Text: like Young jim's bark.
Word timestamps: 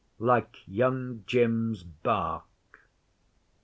like 0.17 0.57
Young 0.65 1.23
jim's 1.27 1.83
bark. 1.83 2.45